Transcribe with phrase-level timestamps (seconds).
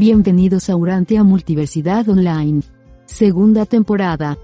[0.00, 2.62] Bienvenidos a Urantia Multiversidad Online.
[3.04, 4.38] Segunda temporada.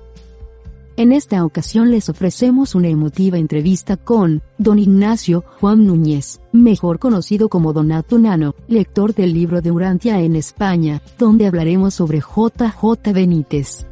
[0.98, 7.48] En esta ocasión les ofrecemos una emotiva entrevista con don Ignacio Juan Núñez, mejor conocido
[7.48, 13.87] como Donato Nano, lector del libro de Urantia en España, donde hablaremos sobre JJ Benítez.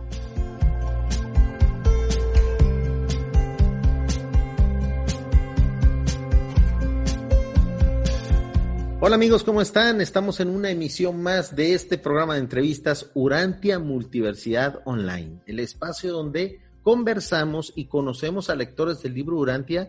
[9.06, 10.00] Hola amigos, ¿cómo están?
[10.00, 16.10] Estamos en una emisión más de este programa de entrevistas Urantia Multiversidad Online, el espacio
[16.10, 19.88] donde conversamos y conocemos a lectores del libro Urantia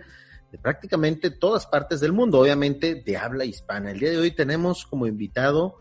[0.52, 3.92] de prácticamente todas partes del mundo, obviamente de habla hispana.
[3.92, 5.78] El día de hoy tenemos como invitado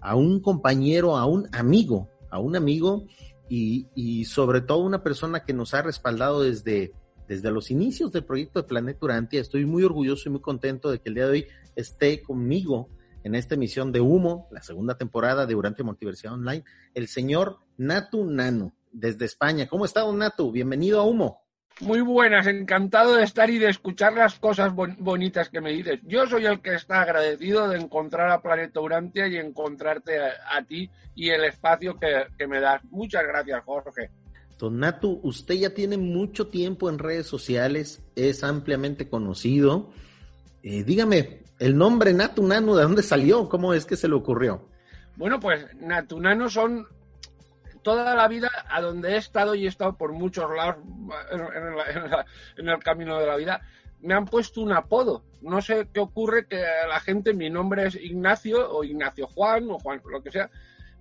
[0.00, 3.04] a un compañero, a un amigo, a un amigo
[3.48, 6.92] y, y sobre todo una persona que nos ha respaldado desde,
[7.28, 9.40] desde los inicios del proyecto de Planeta Urantia.
[9.40, 12.88] Estoy muy orgulloso y muy contento de que el día de hoy esté conmigo
[13.24, 18.24] en esta emisión de Humo, la segunda temporada de Durante Multiversidad Online, el señor Natu
[18.24, 19.66] Nano, desde España.
[19.66, 20.52] ¿Cómo está, don Natu?
[20.52, 21.42] Bienvenido a Humo.
[21.80, 26.00] Muy buenas, encantado de estar y de escuchar las cosas bon bonitas que me dices.
[26.04, 30.88] Yo soy el que está agradecido de encontrar a Planeta Urantia y encontrarte a, ti
[31.14, 32.82] y el espacio que me das.
[32.84, 34.10] Muchas gracias, Jorge.
[34.58, 39.90] Don Natu, usted ya tiene mucho tiempo en redes sociales, es ampliamente conocido.
[40.62, 43.48] Eh, dígame, el nombre Natunano, ¿de dónde salió?
[43.48, 44.68] ¿Cómo es que se le ocurrió?
[45.16, 46.86] Bueno, pues Natunano son
[47.82, 50.76] toda la vida a donde he estado y he estado por muchos lados
[51.30, 52.10] en, en,
[52.56, 53.60] en, el camino de la vida,
[54.00, 55.22] me han puesto un apodo.
[55.40, 59.78] No sé qué ocurre que la gente, mi nombre es Ignacio o Ignacio Juan o
[59.78, 60.50] Juan, lo que sea,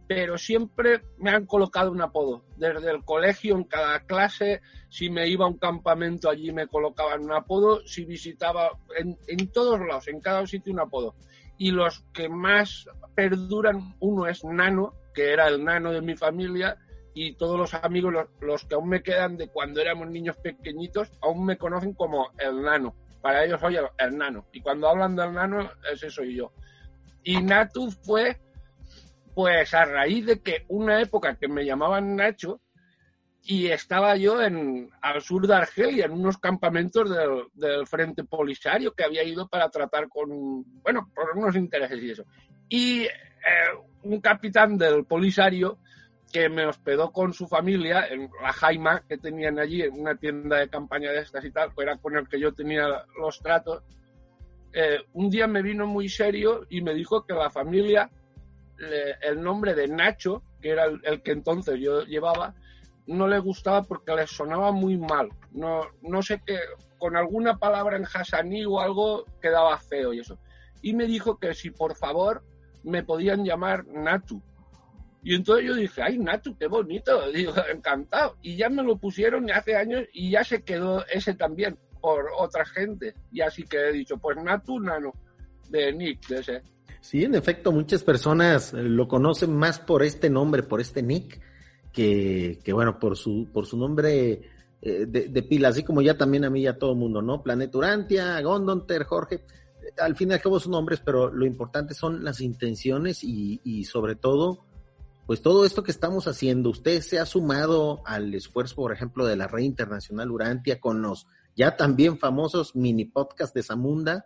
[0.07, 2.43] pero siempre me han colocado un apodo.
[2.57, 7.23] Desde el colegio, en cada clase, si me iba a un campamento allí me colocaban
[7.23, 11.15] un apodo, si visitaba en, en todos lados, en cada sitio un apodo.
[11.57, 16.77] Y los que más perduran, uno es Nano, que era el nano de mi familia,
[17.13, 21.09] y todos los amigos, los, los que aún me quedan de cuando éramos niños pequeñitos,
[21.21, 22.93] aún me conocen como el nano.
[23.21, 24.45] Para ellos soy el, el nano.
[24.51, 26.51] Y cuando hablan del nano, ese soy yo.
[27.23, 28.37] Y Natu fue
[29.35, 32.61] pues a raíz de que una época que me llamaban Nacho
[33.43, 38.93] y estaba yo en al sur de Argelia en unos campamentos del, del Frente Polisario
[38.93, 42.23] que había ido para tratar con, bueno, por unos intereses y eso.
[42.69, 43.09] Y eh,
[44.03, 45.77] un capitán del Polisario
[46.31, 50.59] que me hospedó con su familia en la Jaima que tenían allí, en una tienda
[50.59, 52.87] de campaña de estas y tal, era con el que yo tenía
[53.19, 53.83] los tratos,
[54.73, 58.09] eh, un día me vino muy serio y me dijo que la familia
[59.21, 62.55] el nombre de Nacho, que era el, que entonces yo llevaba,
[63.07, 65.29] no le gustaba porque le sonaba muy mal.
[65.51, 66.59] No, no sé qué,
[66.97, 70.37] con alguna palabra en hasaní o algo quedaba feo y eso.
[70.81, 72.43] Y me dijo que si por favor
[72.83, 74.41] me podían llamar Natu.
[75.23, 78.37] Y entonces yo dije, ay, Natu, qué bonito, digo, encantado.
[78.41, 82.65] Y ya me lo pusieron hace años y ya se quedó ese también por otra
[82.65, 83.15] gente.
[83.31, 85.13] Y así que he dicho, pues Natu Nano,
[85.69, 86.61] de Nick, de ese.
[87.05, 91.39] Sí, en efecto, muchas personas lo conocen más por este nombre, por este nick,
[91.93, 94.41] que, que bueno, por su, por su nombre
[94.81, 97.21] eh, de, de, pila, así como ya también a mí y a todo el mundo,
[97.21, 97.43] ¿no?
[97.43, 99.45] Planeturantia, Gondonter, Jorge,
[99.99, 103.83] al fin y al cabo son nombres, pero lo importante son las intenciones y, y
[103.83, 104.65] sobre todo,
[105.27, 109.35] pues todo esto que estamos haciendo, usted se ha sumado al esfuerzo, por ejemplo, de
[109.35, 114.25] la Red Internacional Urantia con los ya también famosos mini podcast de Zamunda.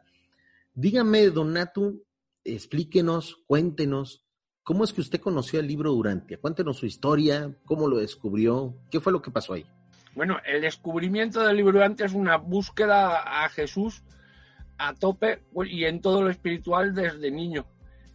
[0.74, 2.06] Dígame, Donatu,
[2.54, 4.26] explíquenos, cuéntenos,
[4.64, 6.40] ¿cómo es que usted conoció el libro Durantia?
[6.40, 9.66] Cuéntenos su historia, cómo lo descubrió, qué fue lo que pasó ahí.
[10.16, 14.04] Bueno, el descubrimiento del libro Durantia es una búsqueda a Jesús
[14.78, 17.66] a tope y en todo lo espiritual desde niño.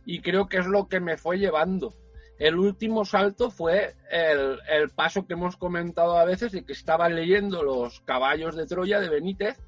[0.06, 1.94] Y creo que es lo que me fue llevando.
[2.38, 7.08] El último salto fue el, el paso que hemos comentado a veces de que estaba
[7.08, 9.58] leyendo Los caballos de Troya de Benítez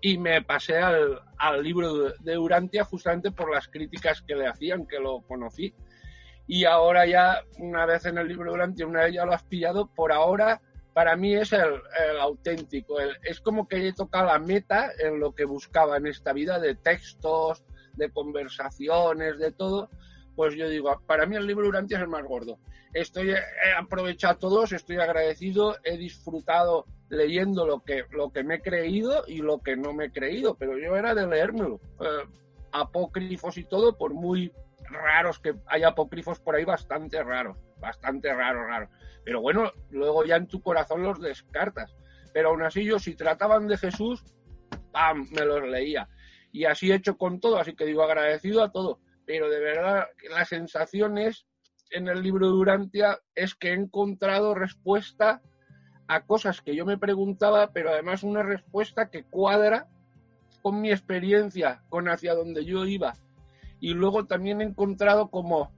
[0.00, 4.86] y me pasé al, al libro de, Urantia justamente por las críticas que le hacían,
[4.86, 5.74] que lo conocí.
[6.46, 9.44] Y ahora ya, una vez en el libro de Urantia, una vez ya lo has
[9.44, 10.60] pillado, por ahora
[10.92, 11.80] para mí es el,
[12.20, 12.96] auténtico.
[13.00, 16.74] es como que he tocado la meta en lo que buscaba en esta vida de
[16.74, 17.64] textos,
[17.94, 19.90] de conversaciones, de todo.
[20.40, 22.58] Pues yo digo, para mí el libro Urantia es el más gordo.
[22.94, 28.62] Estoy, he aprovechado todos, estoy agradecido, he disfrutado leyendo lo que, lo que me he
[28.62, 31.78] creído y lo que no me he creído, pero yo era de leérmelo.
[32.00, 32.26] Eh,
[32.72, 34.50] apócrifos y todo, por muy
[34.84, 38.88] raros que hay apócrifos por ahí, bastante raros, bastante raros, raros.
[39.22, 41.94] Pero bueno, luego ya en tu corazón los descartas.
[42.32, 44.24] Pero aún así yo si trataban de Jesús,
[44.90, 45.28] ¡pam!
[45.32, 46.08] me los leía.
[46.50, 49.00] Y así he hecho con todo, así que digo agradecido a todo.
[49.30, 51.46] Pero de verdad, la sensación es,
[51.92, 55.40] en el libro de Durantia, es que he encontrado respuesta
[56.08, 59.86] a cosas que yo me preguntaba, pero además una respuesta que cuadra
[60.62, 63.14] con mi experiencia, con hacia donde yo iba.
[63.78, 65.70] Y luego también he encontrado como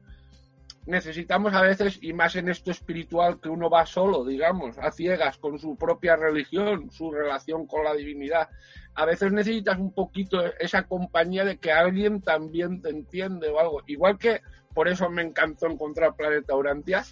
[0.87, 5.39] necesitamos a veces, y más en esto espiritual, que uno va solo, digamos, a ciegas
[5.39, 8.49] con su propia religión, su relación con la divinidad.
[8.95, 13.83] A veces necesitas un poquito esa compañía de que alguien también te entiende o algo.
[13.87, 14.41] Igual que
[14.75, 17.05] por eso me encantó encontrar Planeta Urantia,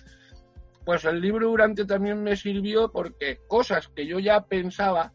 [0.85, 5.13] pues el libro Urantia también me sirvió porque cosas que yo ya pensaba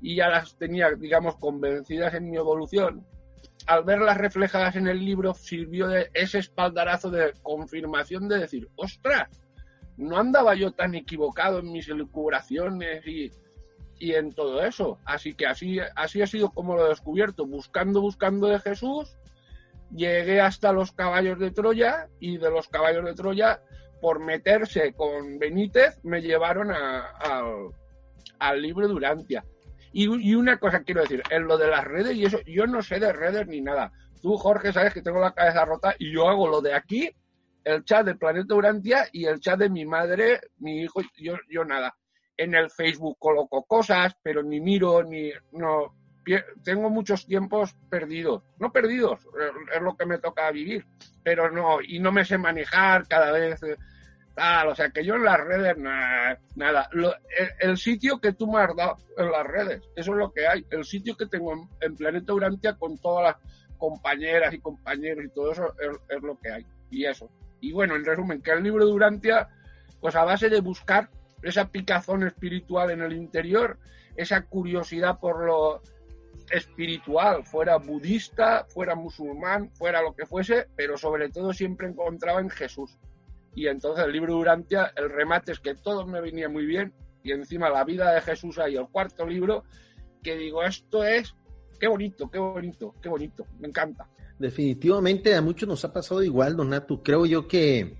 [0.00, 3.04] y ya las tenía, digamos, convencidas en mi evolución,
[3.68, 9.28] al verlas reflejadas en el libro sirvió de ese espaldarazo de confirmación de decir, ostras,
[9.98, 13.30] no andaba yo tan equivocado en mis elucubraciones y,
[13.98, 14.98] y en todo eso.
[15.04, 19.18] Así que así, así ha sido como lo he descubierto, buscando, buscando de Jesús,
[19.94, 23.60] llegué hasta los caballos de Troya y de los caballos de Troya,
[24.00, 27.72] por meterse con Benítez, me llevaron al,
[28.38, 29.44] al libro Durantia.
[29.92, 33.00] Y, una cosa quiero decir, en lo de las redes y eso, yo no sé
[33.00, 33.92] de redes ni nada.
[34.20, 37.10] Tú, Jorge, sabes que tengo la cabeza rota y yo hago lo de aquí,
[37.64, 41.64] el chat del Planeta Urantia y el chat de mi madre, mi hijo, yo, yo
[41.64, 41.96] nada.
[42.36, 45.94] En el Facebook coloco cosas, pero ni miro, ni no.
[46.62, 48.42] Tengo muchos tiempos perdidos.
[48.58, 49.26] No perdidos,
[49.74, 50.84] es lo que me toca vivir,
[51.22, 53.60] pero no, y no me sé manejar cada vez.
[54.66, 56.88] O sea, que yo en las redes, nada.
[57.60, 60.64] el, sitio que tú me has dado en las redes, eso es lo que hay.
[60.70, 65.52] El sitio que tengo en, Planeta Urantia con todas las compañeras y compañeros y todo
[65.52, 65.74] eso
[66.08, 66.66] es, lo que hay.
[66.90, 67.30] Y eso.
[67.60, 69.48] Y bueno, en resumen, que el libro de Urantia,
[70.00, 71.10] pues a base de buscar
[71.42, 73.78] esa picazón espiritual en el interior,
[74.16, 75.82] esa curiosidad por lo
[76.50, 82.50] espiritual, fuera budista, fuera musulmán, fuera lo que fuese, pero sobre todo siempre encontraba en
[82.50, 82.96] Jesús
[83.54, 86.92] y entonces el libro Durantia, el remate es que todo me venía muy bien
[87.22, 89.64] y encima la vida de Jesús ahí, el cuarto libro,
[90.22, 91.34] que digo, esto es,
[91.78, 94.08] qué bonito, qué bonito, qué bonito, me encanta.
[94.38, 97.02] Definitivamente a muchos nos ha pasado igual, Donato.
[97.02, 97.98] Creo yo que,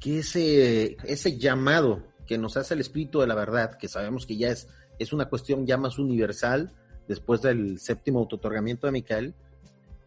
[0.00, 4.36] que ese, ese llamado que nos hace el Espíritu de la Verdad, que sabemos que
[4.36, 4.68] ya es,
[4.98, 6.72] es una cuestión ya más universal,
[7.06, 9.34] después del séptimo autotorgamiento de Micael,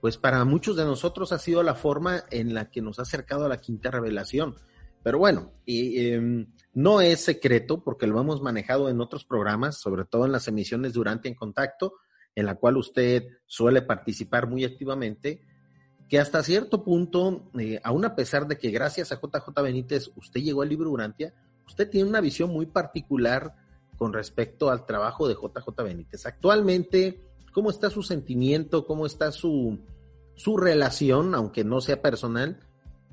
[0.01, 3.45] pues para muchos de nosotros ha sido la forma en la que nos ha acercado
[3.45, 4.55] a la quinta revelación.
[5.03, 10.05] Pero bueno, y, em, no es secreto porque lo hemos manejado en otros programas, sobre
[10.05, 11.93] todo en las emisiones durante En Contacto,
[12.35, 15.41] en la cual usted suele participar muy activamente,
[16.07, 20.41] que hasta cierto punto, eh, aún a pesar de que gracias a JJ Benítez usted
[20.41, 21.33] llegó al libro Durantia,
[21.65, 23.55] usted tiene una visión muy particular
[23.97, 26.25] con respecto al trabajo de JJ Benítez.
[26.25, 27.26] Actualmente,
[27.57, 28.85] ¿Cómo está su sentimiento?
[28.85, 29.79] ¿Cómo está su,
[30.35, 32.59] su relación, aunque no sea personal,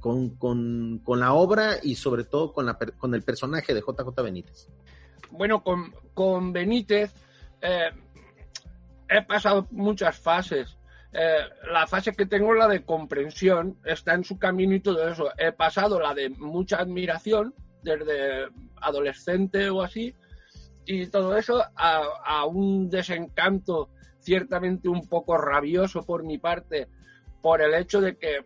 [0.00, 4.22] con, con, con, la obra y sobre todo con, la, con el personaje de JJ
[4.22, 4.68] Benítez?
[5.30, 7.14] Bueno, con, con Benítez
[7.62, 7.88] eh,
[9.08, 10.76] he pasado muchas fases.
[11.10, 11.38] Eh,
[11.72, 15.30] la fase que tengo la de comprensión, está en su camino y todo eso.
[15.38, 20.14] He pasado la de mucha admiración desde adolescente o así,
[20.84, 23.88] y todo eso a un desencanto
[24.24, 26.88] ciertamente un poco rabioso por mi parte
[27.42, 28.44] por el hecho de que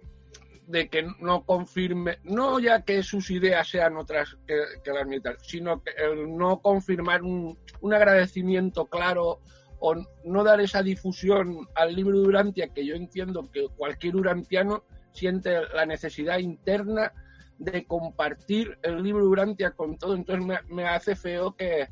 [0.66, 5.82] de que no confirme, no ya que sus ideas sean otras que, las mías, sino
[5.82, 9.40] que el no confirmar un, un, agradecimiento claro
[9.80, 9.94] o
[10.25, 15.87] no dar esa difusión al libro Durantia, que yo entiendo que cualquier urantiano siente la
[15.87, 17.14] necesidad interna
[17.56, 21.88] de compartir el libro Durantia con todo, entonces me hace feo que,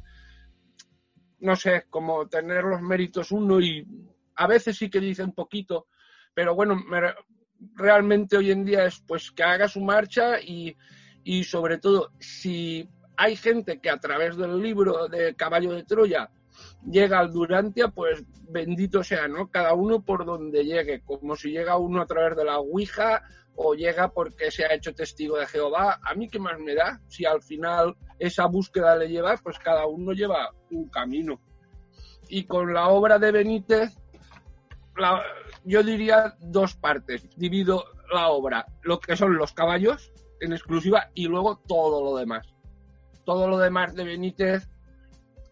[1.41, 3.87] no sé, como tener los méritos uno y
[4.35, 5.87] a veces sí que dice un poquito,
[6.35, 6.77] pero bueno,
[7.75, 10.77] realmente hoy en día es pues que haga su marcha y,
[11.25, 16.31] y sobre todo si hay gente que a través del libro de Caballo de Troya
[16.89, 19.51] llega al Durantia, pues bendito sea, ¿no?
[19.51, 23.23] Cada uno por donde llegue, como si llega uno a través de la Ouija
[23.55, 25.99] o llega porque se ha hecho testigo de Jehová.
[26.03, 29.87] A mí qué más me da si al final esa búsqueda le lleva, pues cada
[29.87, 31.41] uno lleva un camino.
[32.29, 33.97] Y con la obra de Benítez,
[35.65, 37.29] yo diría dos partes.
[37.37, 42.47] Divido la obra, lo que son los caballos en exclusiva y luego todo lo demás.
[43.25, 44.69] Todo lo demás de Benítez,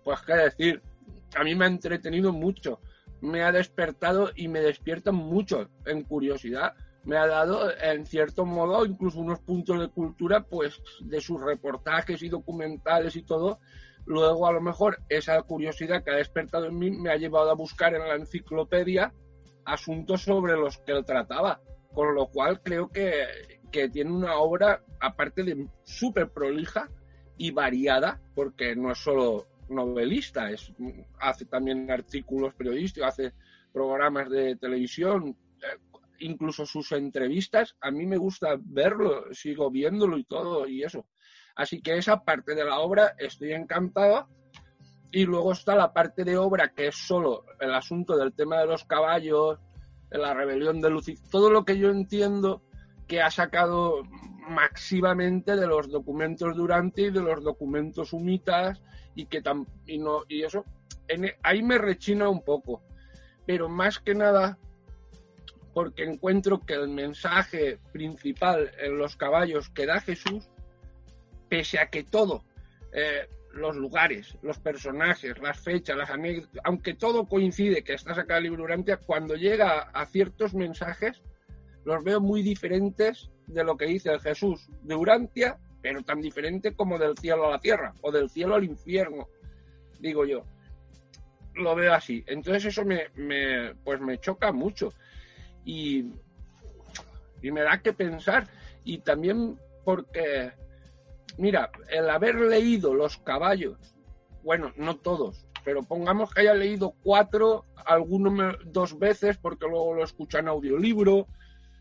[0.04, 0.83] pues qué decir,
[1.37, 2.80] a mí me ha entretenido mucho,
[3.21, 8.87] me ha despertado y me despierta mucho en curiosidad me ha dado, en cierto modo,
[8.87, 13.61] incluso unos puntos de cultura, pues, de sus reportajes y documentales y todo.
[14.06, 17.54] Luego, a lo mejor, esa curiosidad que ha despertado en mí me ha llevado a
[17.54, 19.12] buscar en la enciclopedia
[19.64, 21.61] asuntos sobre los que él trataba.
[21.92, 23.25] Con lo cual, creo que,
[23.70, 26.88] que tiene una obra, aparte de súper prolija
[27.37, 30.73] y variada, porque no es solo novelista, es,
[31.20, 33.32] hace también artículos periodísticos, hace
[33.73, 35.37] programas de televisión,
[36.21, 41.06] incluso sus entrevistas, a mí me gusta verlo, sigo viéndolo y todo y eso.
[41.56, 44.28] Así que esa parte de la obra estoy encantado.
[45.12, 48.66] Y luego está la parte de obra que es solo el asunto del tema de
[48.66, 49.61] los caballos,
[50.11, 52.62] la rebelión de Lucifer, todo lo que yo entiendo
[53.06, 54.02] que ha sacado
[54.49, 58.83] masivamente de los documentos Durante y de los documentos humitas
[59.14, 59.42] y que
[59.87, 60.64] y no y eso
[61.09, 62.83] e, ahí me rechina un poco
[63.47, 64.59] pero más que nada
[65.75, 70.49] porque encuentro que el mensaje principal en los caballos que da Jesús,
[71.49, 72.45] pese a que todo,
[72.93, 78.38] eh, los lugares, los personajes, las fechas, las anécdotas, aunque todo coincide que está sacado
[78.38, 81.23] el libro Urantia, cuando llega a ciertos mensajes,
[81.85, 86.75] los veo muy diferentes de lo que dice el Jesús de Urantia, pero tan diferente
[86.75, 89.28] como del cielo a la tierra, o del cielo al infierno,
[89.99, 90.45] digo yo.
[91.54, 92.25] Lo veo así.
[92.26, 94.93] Entonces eso me pues me choca mucho
[95.64, 96.11] y,
[97.42, 98.49] me da que pensar.
[98.85, 100.52] Y también porque,
[101.38, 103.94] mira, el haber leído Los caballos,
[104.42, 110.04] bueno, no todos, pero pongamos que haya leído cuatro, algunos dos veces porque luego lo
[110.04, 111.26] escuchan audiolibro,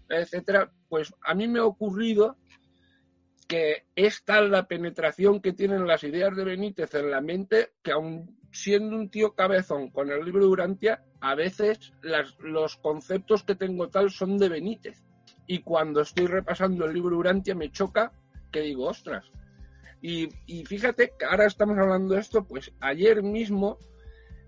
[0.09, 2.37] etcétera, pues a mí me ha ocurrido
[3.47, 7.91] que es tal la penetración que tienen las ideas de Benítez en la mente que
[7.91, 11.91] aun siendo un tío cabezón con el libro de Urantia, a veces
[12.39, 15.03] los conceptos que tengo tal son de Benítez.
[15.47, 18.13] Y cuando estoy repasando el libro de Urantia me choca
[18.51, 19.25] que digo, ostras.
[20.01, 20.29] Y,
[20.65, 23.77] fíjate que ahora estamos hablando de esto, pues ayer mismo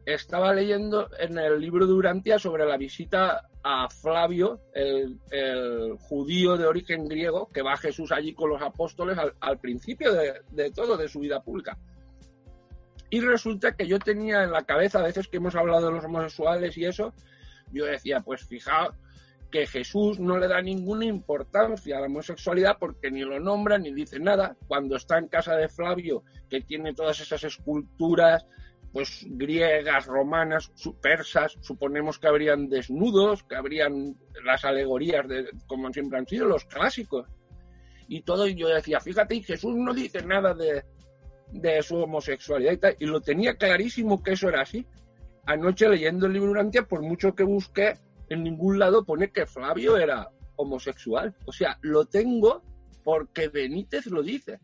[0.05, 5.17] estaba leyendo en el libro de Urantia sobre la visita a Flavio, el,
[5.97, 10.71] judío de origen griego, que va Jesús allí con los apóstoles al, principio de, de
[10.71, 11.77] todo, de su vida pública.
[13.09, 16.05] Y resulta que yo tenía en la cabeza, a veces que hemos hablado de los
[16.05, 17.13] homosexuales y eso,
[17.71, 18.95] yo decía, pues fijaos
[19.51, 23.93] que Jesús no le da ninguna importancia a la homosexualidad porque ni lo nombra ni
[23.93, 24.57] dice nada.
[24.67, 28.45] Cuando está en casa de Flavio, que tiene todas esas esculturas,
[28.91, 30.71] pues griegas, romanas,
[31.01, 36.65] persas, suponemos que habrían desnudos, que habrían las alegorías de, como siempre han sido, los
[36.65, 37.27] clásicos.
[38.07, 40.83] Y todo, y yo decía, fíjate, Jesús no dice nada de,
[41.59, 44.85] de su homosexualidad y tal, y lo tenía clarísimo que eso era así.
[45.45, 47.97] Anoche leyendo el libro Urantia, por mucho que busqué,
[48.29, 51.35] en ningún lado pone que Flavio era homosexual.
[51.45, 52.63] O sea, lo tengo
[53.03, 54.59] porque Benítez lo dice.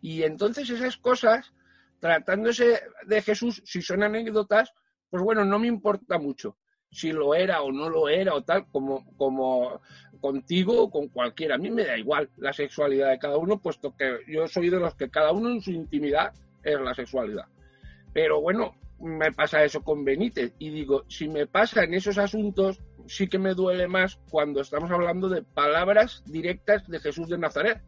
[0.00, 1.52] Y entonces esas cosas,
[1.98, 4.72] tratándose de Jesús, si son anécdotas,
[5.10, 6.56] pues bueno, no me importa mucho
[6.90, 9.80] si lo era o no lo era o tal, como, como
[10.20, 11.54] contigo o con cualquiera.
[11.54, 14.80] A mí me da igual la sexualidad de cada uno, puesto que yo soy de
[14.80, 16.32] los que cada uno en su intimidad
[16.62, 17.46] es la sexualidad.
[18.12, 22.80] Pero bueno, me pasa eso con Benítez y digo, si me pasa en esos asuntos,
[23.06, 27.80] sí que me duele más cuando estamos hablando de palabras directas de Jesús de Nazaret,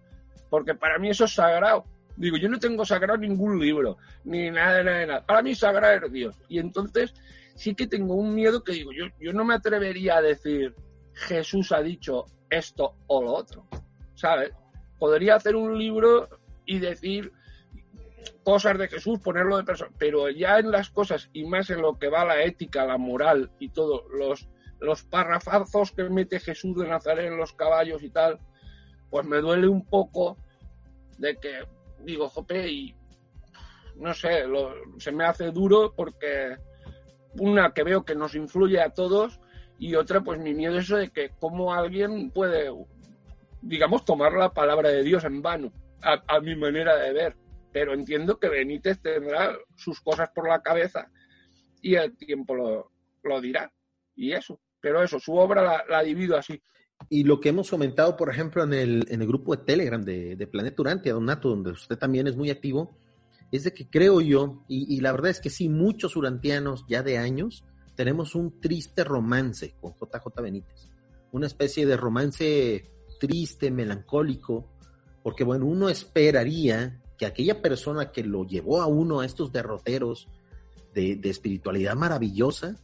[0.48, 1.84] porque para mí eso es sagrado.
[2.16, 5.26] Digo, yo no tengo sagrado ningún libro, ni nada, nada, nada.
[5.26, 6.36] Para mí sagrado es Dios.
[6.48, 7.14] Y entonces
[7.54, 10.74] sí que tengo un miedo que digo, yo, yo no me atrevería a decir,
[11.14, 13.66] Jesús ha dicho esto o lo otro,
[14.14, 14.52] ¿sabes?
[14.98, 16.28] Podría hacer un libro
[16.66, 17.32] y decir
[18.44, 21.98] cosas de Jesús, ponerlo de persona, pero ya en las cosas y más en lo
[21.98, 24.48] que va la ética, la moral y todo, los,
[24.80, 28.38] los parrafazos que mete Jesús de Nazaret en los caballos y tal,
[29.10, 30.36] pues me duele un poco
[31.18, 31.64] de que
[32.04, 32.94] digo, jope, y
[33.96, 34.44] no sé,
[34.98, 36.56] se me hace duro porque
[37.38, 39.40] una que veo que nos influye a todos
[39.78, 42.70] y otra pues mi miedo es eso de que cómo alguien puede,
[43.62, 45.72] digamos, tomar la palabra de Dios en vano,
[46.02, 47.36] a, mi manera de ver.
[47.72, 51.10] Pero entiendo que Benítez tendrá sus cosas por la cabeza
[51.80, 53.72] y el tiempo lo, dirá.
[54.14, 54.60] Y eso.
[54.80, 56.62] Pero eso, su obra la, divido así.
[57.08, 60.36] Y lo que hemos comentado, por ejemplo, en el, en el grupo de Telegram de,
[60.36, 62.96] de Planeta Urantia, Don Nato, donde usted también es muy activo,
[63.52, 67.18] es de que creo yo, y, la verdad es que sí, muchos urantianos ya de
[67.18, 70.88] años tenemos un triste romance con JJ Benítez,
[71.32, 72.90] una especie de romance
[73.20, 74.70] triste, melancólico,
[75.22, 80.28] porque bueno, uno esperaría que aquella persona que lo llevó a uno a estos derroteros
[80.94, 82.76] de, de espiritualidad maravillosa,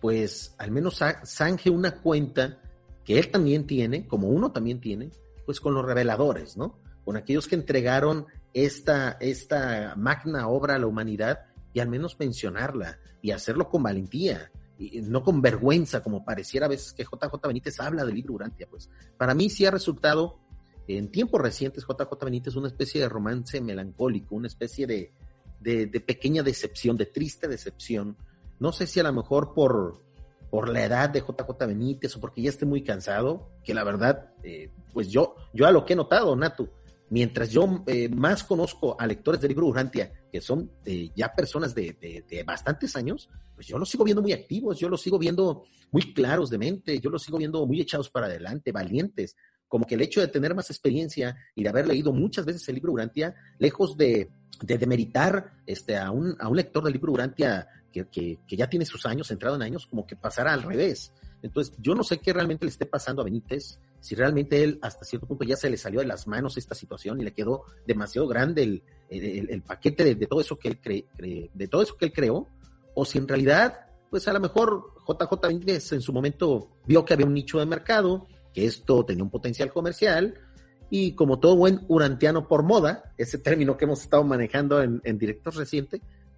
[0.00, 2.60] pues al menos zanje una cuenta
[3.04, 5.10] que él también tiene, como uno también tiene,
[5.46, 6.80] pues con los reveladores, ¿no?
[7.04, 11.40] Con aquellos que entregaron esta, esta magna obra a la humanidad
[11.72, 16.68] y al menos mencionarla y hacerlo con valentía y no con vergüenza, como pareciera a
[16.68, 20.38] veces que JJ Benítez habla del libro Urantia, pues para mí sí ha resultado
[20.86, 25.12] en tiempos recientes JJ Benítez una especie de romance melancólico, una especie de,
[25.60, 28.16] de, pequeña decepción, de triste decepción.
[28.60, 30.02] No sé si a lo mejor por,
[30.50, 34.32] por la edad de JJ Benítez o porque ya esté muy cansado, que la verdad,
[34.42, 36.68] eh, pues yo, yo a lo que he notado, Natu,
[37.14, 41.72] mientras yo eh, más conozco a lectores del libro Urantia, que son eh, ya personas
[41.72, 45.16] de, de, de, bastantes años, pues yo los sigo viendo muy activos, yo los sigo
[45.16, 49.36] viendo muy claros de mente, yo los sigo viendo muy echados para adelante, valientes,
[49.68, 52.74] como que el hecho de tener más experiencia y de haber leído muchas veces el
[52.74, 57.68] libro Urantia, lejos de, de demeritar este, a, un, a un lector del libro Urantia
[57.92, 61.12] que, que, que ya tiene sus años, entrado en años, como que pasara al revés.
[61.42, 65.06] Entonces, yo no sé qué realmente le esté pasando a Benítez, si realmente él hasta
[65.06, 68.28] cierto punto ya se le salió de las manos esta situación y le quedó demasiado
[68.28, 72.12] grande el, paquete de, todo eso que él cre, cre, de todo eso que él
[72.12, 72.46] creó,
[72.94, 77.14] o si en realidad, pues a lo mejor JJ Benítez en su momento vio que
[77.14, 80.34] había un nicho de mercado, que esto tenía un potencial comercial,
[80.90, 85.16] y como todo buen urantiano por moda, ese término que hemos estado manejando en, en
[85.16, 85.56] directos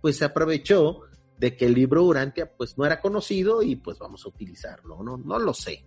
[0.01, 1.01] pues se aprovechó
[1.37, 5.17] de que el libro Urantia pues no era conocido y pues vamos a utilizarlo, no,
[5.17, 5.85] no lo sé.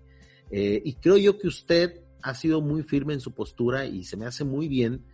[0.51, 4.17] Eh, y creo yo que usted ha sido muy firme en su postura y se
[4.17, 5.05] me hace muy bien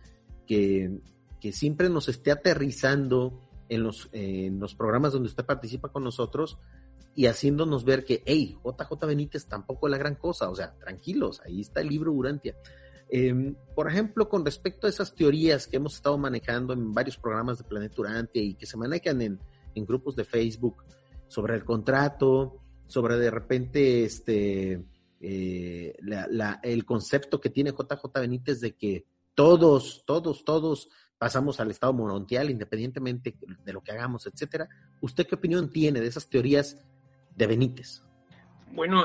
[0.46, 1.00] que,
[1.40, 6.58] que siempre nos esté aterrizando en los, en los programas donde usted participa con nosotros
[7.14, 11.40] y haciéndonos ver que, hey, JJ Benítez tampoco es la gran cosa, o sea, tranquilos,
[11.44, 12.54] ahí está el libro Urantia.
[13.08, 17.58] Eh, por ejemplo, con respecto a esas teorías que hemos estado manejando en varios programas
[17.58, 19.38] de Planeta Urantia y que se manejan en,
[19.74, 20.84] en grupos de Facebook
[21.28, 24.84] sobre el contrato, sobre de repente este
[25.20, 25.94] eh,
[26.62, 32.50] el concepto que tiene JJ Benítez de que todos, todos, todos pasamos al estado morontial
[32.50, 34.68] independientemente de lo que hagamos, etcétera.
[35.00, 36.76] ¿Usted qué opinión tiene de esas teorías
[37.34, 38.02] de Benítez?
[38.72, 39.04] Bueno,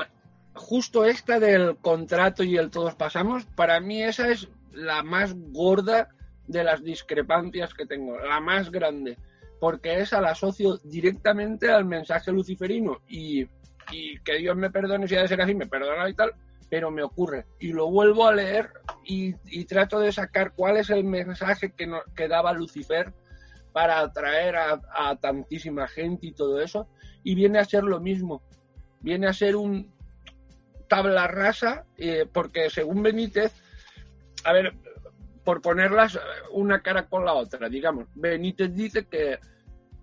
[0.54, 6.08] justo esta del contrato y el todos pasamos, para mí esa es la más gorda
[6.46, 9.16] de las discrepancias que tengo, la más grande
[9.62, 13.46] porque esa la asocio directamente al mensaje luciferino y,
[13.92, 16.32] y, que Dios me perdone si ha de ser así, me perdona y tal,
[16.68, 17.46] pero me ocurre.
[17.58, 18.70] Y lo vuelvo a leer
[19.04, 23.12] y, y trato de sacar cuál es el mensaje que, no, que daba Lucifer
[23.72, 26.88] para atraer a, a, tantísima gente y todo eso,
[27.22, 28.42] y viene a ser lo mismo,
[29.00, 29.92] viene a ser un
[30.88, 33.52] tabla rasa, eh, porque según Benítez,
[34.44, 34.74] a ver,
[35.42, 36.18] por ponerlas
[36.52, 39.38] una cara con la otra, digamos, Benítez dice que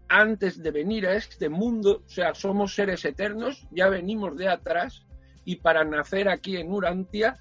[0.09, 5.05] antes de venir a este mundo, o sea, somos seres eternos, ya venimos de atrás
[5.45, 7.37] y para nacer aquí en Urantia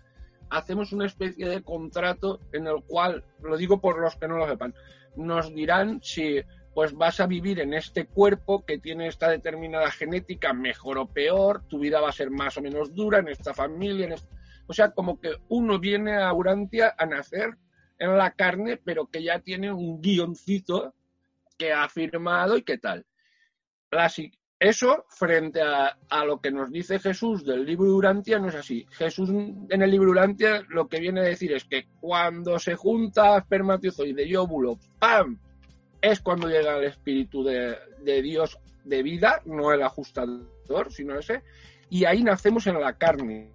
[0.51, 4.47] hacemos una especie de contrato en el cual, lo digo por los que no lo
[4.47, 4.75] sepan,
[5.17, 6.43] nos dirán si
[6.75, 11.65] pues vas a vivir en este cuerpo que tiene esta determinada genética mejor o peor,
[11.69, 14.29] tu vida va a ser más o menos dura en esta familia, en esta...
[14.67, 17.57] o sea, como que uno viene a Urantia a nacer
[17.99, 20.95] en la carne, pero que ya tiene un guioncito
[21.59, 23.05] que ha firmado y qué tal.
[24.61, 28.87] Eso frente a, a, lo que nos dice Jesús del libro Urantia no es así.
[28.91, 33.39] Jesús en el libro Urantia lo que viene a decir es que cuando se junta
[33.39, 35.39] espermatozoide y óvulo, ¡pam!
[36.01, 41.43] Es cuando llega el espíritu de, de Dios de vida, no el ajustador, sino ese,
[41.91, 43.53] y ahí nacemos en la carne.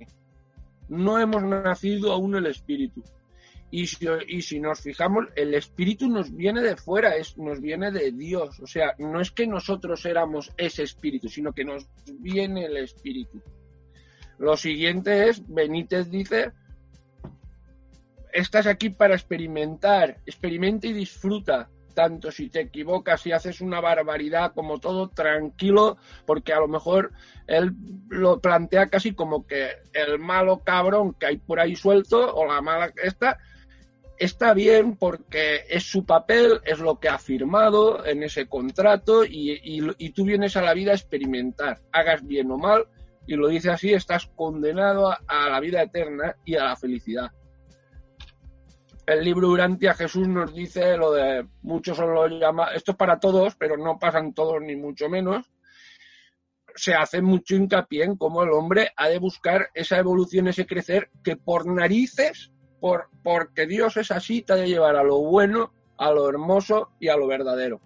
[0.87, 3.03] No hemos nacido aún el espíritu.
[3.75, 7.89] Y si, y si, nos fijamos, el espíritu nos viene de fuera, es, nos viene
[7.89, 8.59] de Dios.
[8.59, 11.87] O sea, no es que nosotros éramos ese espíritu, sino que nos
[12.19, 13.41] viene el espíritu.
[14.37, 16.51] Lo siguiente es, Benítez dice,
[18.31, 21.67] estás aquí para experimentar, experimenta y disfruta.
[21.95, 27.11] Tanto si te equivocas y haces una barbaridad como todo, tranquilo, porque a lo mejor
[27.47, 27.71] él
[28.09, 32.61] lo plantea casi como que el malo cabrón que hay por ahí suelto, o la
[32.61, 33.39] mala esta,
[34.17, 40.11] está bien porque es su papel, es lo que ha firmado en ese contrato y,
[40.11, 42.87] tú vienes a la vida a experimentar, hagas bien o mal,
[43.25, 47.31] y lo dice así, estás condenado a, la vida eterna y a la felicidad.
[49.05, 53.55] El libro Urantia Jesús nos dice lo de muchos lo llama, esto es para todos,
[53.55, 55.49] pero no pasan todos ni mucho menos.
[56.75, 61.11] Se hace mucho hincapié en cómo el hombre ha de buscar esa evolución, ese crecer,
[61.23, 65.71] que por narices, por, porque Dios es así, te ha de llevar a lo bueno,
[65.97, 67.79] a lo hermoso y a lo verdadero.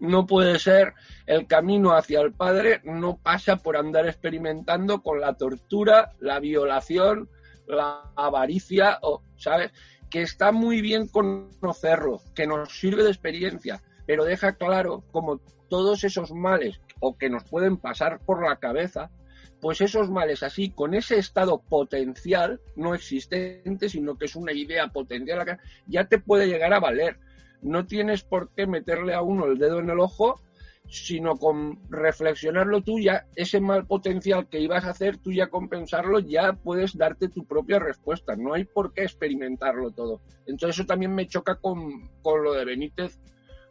[0.00, 0.94] No puede ser
[1.26, 7.30] el camino hacia el Padre, no pasa por andar experimentando con la tortura, la violación,
[7.68, 9.70] la avaricia, o, ¿sabes?
[10.10, 16.02] Que está muy bien conocerlo, que nos sirve de experiencia, pero deja claro como todos
[16.02, 19.12] esos males o que nos pueden pasar por la cabeza,
[19.60, 24.88] pues esos males así, con ese estado potencial, no existente, sino que es una idea
[24.88, 27.18] potencial, ya te puede llegar a valer
[27.62, 30.40] no tienes por qué meterle a uno el dedo en el ojo,
[30.88, 36.20] sino con reflexionarlo tú ya, ese mal potencial que ibas a hacer, tú ya compensarlo,
[36.20, 38.36] ya puedes darte tu propia respuesta.
[38.36, 40.20] No hay por qué experimentarlo todo.
[40.46, 43.18] Entonces eso también me choca con, con lo de Benítez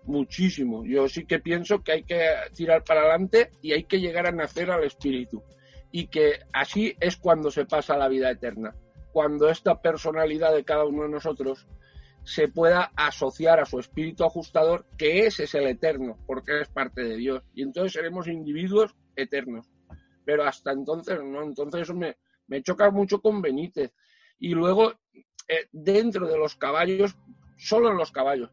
[0.04, 0.86] muchísimo.
[0.86, 4.32] Yo sí que pienso que hay que tirar para adelante y hay que llegar a
[4.32, 5.42] nacer al espíritu.
[5.96, 8.76] Y que así es cuando se pasa la vida eterna.
[9.14, 11.70] Cuando esta personalidad de cada uno de nosotros
[12.26, 17.02] se pueda asociar a su espíritu ajustador, que ese es el eterno, porque es parte
[17.02, 17.44] de Dios.
[17.54, 19.72] Y entonces seremos individuos eternos.
[20.26, 22.18] Pero hasta entonces, no, entonces eso me,
[22.62, 23.94] choca mucho con Benítez.
[24.38, 24.96] Y luego,
[25.48, 27.16] eh, dentro de los caballos,
[27.56, 28.52] solo en los caballos,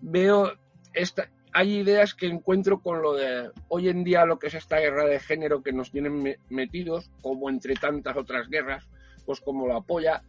[0.00, 0.52] veo
[0.92, 4.80] esta, hay ideas que encuentro con lo de hoy en día lo que es esta
[4.80, 8.88] guerra de género que nos tienen metidos, como entre tantas otras guerras,
[9.24, 10.24] pues como lo apoya,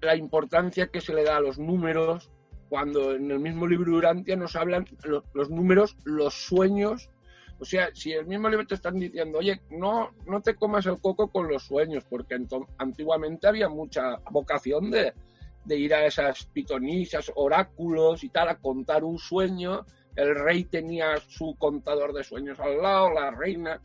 [0.00, 2.32] la importancia que se le da a los números,
[2.68, 7.08] cuando en el mismo libro Urantia nos hablan los, números, los sueños.
[7.60, 10.98] O sea, si el mismo libro te están diciendo, oye, no, no te comas el
[10.98, 12.36] coco con los sueños, porque
[12.78, 15.12] antiguamente había mucha vocación de,
[15.64, 19.86] de ir a esas pitonisas, oráculos y tal, a contar un sueño.
[20.16, 23.80] El rey tenía su contador de sueños al lado, la reina.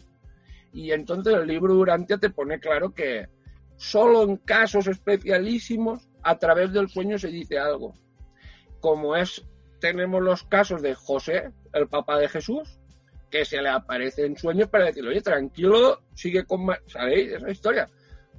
[0.74, 3.28] Y entonces el libro Urantia te pone claro que,
[3.78, 7.94] Solo en casos especialísimos, a través del sueño se dice algo.
[8.80, 9.46] Como es,
[9.80, 12.80] tenemos los casos de José, el papá de Jesús,
[13.30, 16.68] que se le aparece en sueños para decirle, oye, tranquilo, sigue con...
[16.88, 17.90] ¿Sabéis esa historia?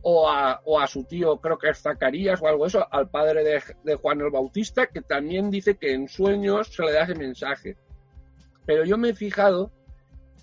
[0.03, 3.43] O a, o a, su tío, creo que es Zacarías o algo eso, al padre
[3.85, 7.77] de, Juan el Bautista, que también dice que en sueños se le da ese mensaje.
[8.65, 9.73] Pero yo me he fijado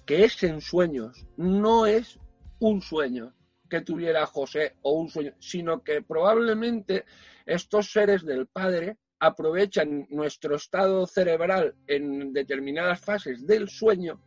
[0.05, 2.19] que es en sueños, no es
[2.59, 3.33] un sueño
[3.69, 7.05] que tuviera José o un sueño, sino que probablemente
[7.45, 14.21] estos seres del Padre aprovechan nuestro estado cerebral en determinadas fases del sueño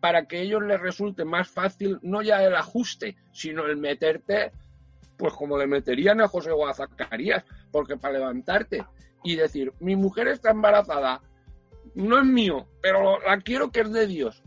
[0.00, 4.52] para que a ellos les resulte más fácil no ya el ajuste, sino el meterte,
[5.16, 8.84] pues como le meterían a José o a Zacarías, porque para levantarte
[9.22, 11.20] y decir, mi mujer está embarazada,
[11.94, 14.42] no es mío, pero la quiero que es de Dios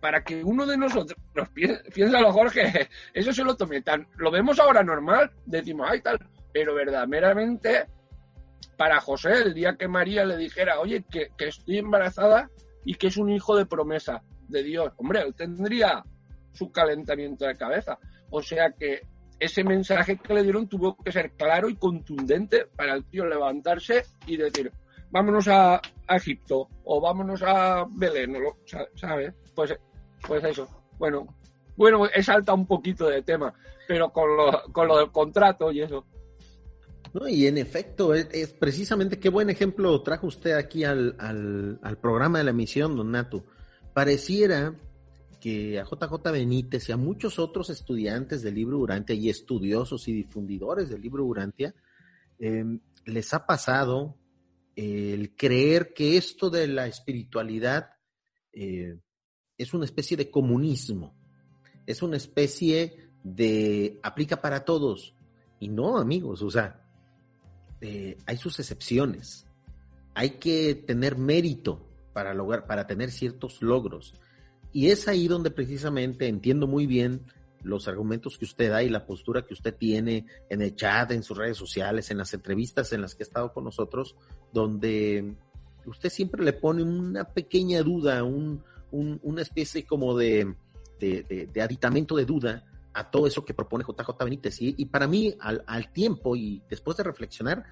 [0.00, 4.30] para que uno de nosotros nos piensa, lo Jorge, eso se lo tome tan, lo
[4.30, 6.18] vemos ahora normal, decimos, ay tal,
[6.52, 7.86] pero verdaderamente
[8.76, 12.48] para José, el día que María le dijera, oye, que, estoy embarazada
[12.84, 16.04] y que es un hijo de promesa de Dios, hombre, él tendría
[16.52, 17.98] su calentamiento de cabeza.
[18.30, 19.02] O sea que
[19.40, 24.04] ese mensaje que le dieron tuvo que ser claro y contundente para el tío levantarse
[24.26, 24.72] y decir,
[25.10, 28.36] vámonos a, Egipto o vámonos a Belén,
[28.94, 29.34] ¿sabes?
[29.54, 29.78] Pues
[30.26, 30.68] pues eso.
[30.98, 31.26] Bueno,
[31.76, 33.52] bueno, he saltado un poquito de tema,
[33.86, 36.04] pero con lo, con lo del contrato y eso.
[37.12, 42.38] No, y en efecto, es, precisamente qué buen ejemplo trajo usted aquí al, al, programa
[42.38, 43.44] de la emisión, don Nato.
[43.94, 44.74] Pareciera
[45.48, 50.12] que a JJ Benítez y a muchos otros estudiantes del libro Urantia y estudiosos y
[50.12, 51.74] difundidores del libro Urantia,
[52.38, 54.14] em, les ha pasado
[54.76, 57.92] el creer que esto de la espiritualidad
[58.52, 58.98] eh,
[59.56, 61.14] es una especie de comunismo,
[61.86, 65.14] es una especie de aplica para todos.
[65.60, 66.84] Y no, amigos, o sea,
[67.80, 69.46] eh, hay sus excepciones.
[70.14, 74.14] Hay que tener mérito para lograr, para tener ciertos logros.
[74.72, 77.24] Y es ahí donde precisamente entiendo muy bien
[77.62, 81.22] los argumentos que usted da y la postura que usted tiene en el chat, en
[81.22, 84.16] sus redes sociales, en las entrevistas en las que ha estado con nosotros,
[84.52, 85.34] donde
[85.86, 90.54] usted siempre le pone una pequeña duda, un, una especie como de,
[91.60, 94.56] aditamento de duda a todo eso que propone JJ Benítez.
[94.60, 97.64] Y, para mí, al, tiempo y después de reflexionar,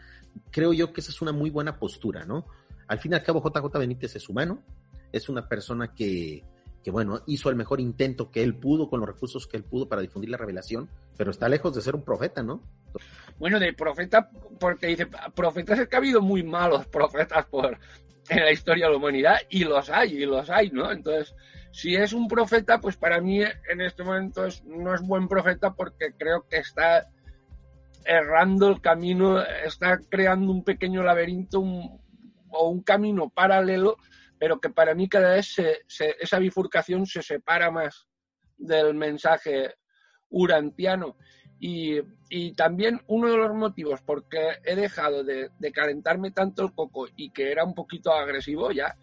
[0.51, 2.47] creo yo que esa es una muy buena postura, ¿no?
[2.87, 4.63] Al fin y al cabo, JJ Benítez es humano,
[5.13, 6.45] es una persona que,
[6.87, 9.89] que bueno, hizo el mejor intento que él pudo con los recursos que él pudo
[9.89, 12.63] para difundir la revelación, pero está lejos de ser un profeta, ¿no?
[13.41, 17.77] Bueno, de profeta, porque dice, profetas es que ha habido muy malos profetas por
[18.29, 20.93] en la historia de la humanidad, y los hay, y los hay, ¿no?
[20.93, 21.35] Entonces,
[21.73, 26.13] si es un profeta, pues para mí en este momento no es buen profeta porque
[26.17, 27.09] creo que está
[28.05, 33.97] errando el camino, está creando un pequeño laberinto o un camino paralelo,
[34.39, 35.57] pero que para mí cada vez
[36.21, 38.07] esa bifurcación se separa más
[38.57, 39.75] del mensaje
[40.31, 41.17] urantiano.
[41.59, 42.03] Y,
[42.55, 47.07] también uno de los motivos por qué he dejado de, de, calentarme tanto el coco
[47.17, 48.97] y que era un poquito agresivo ya,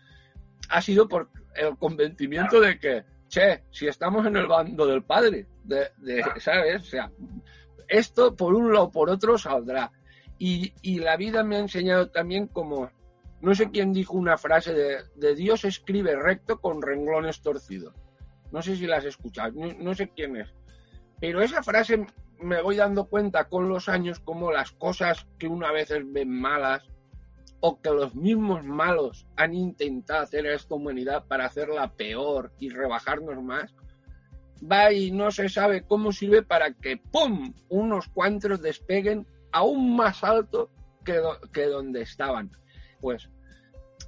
[0.70, 5.48] ha sido por el convencimiento de que, che, si estamos en el bando del padre,
[5.64, 5.92] de,
[6.40, 6.82] ¿sabes?
[6.82, 7.12] O sea,
[7.88, 9.92] esto por un lado por otro saldrá.
[10.38, 12.92] Y, y, la vida me ha enseñado también como,
[13.44, 17.94] no sé quién dijo una frase de, Dios escribe recto con renglones torcidos.
[18.54, 20.54] No sé si la has escuchado, no, no sé quién es.
[21.20, 22.08] Pero esa frase
[22.40, 26.88] me voy dando cuenta con los años como las cosas que una vez ven malas
[27.60, 32.70] o que los mismos malos han intentado hacer a esta humanidad para hacerla peor y
[32.70, 33.76] rebajarnos más,
[34.72, 37.54] va y no se sabe cómo sirve para que ¡pum!
[37.68, 40.70] unos cuantos despeguen aún más alto
[41.04, 42.50] que, que donde estaban.
[43.02, 43.30] Pues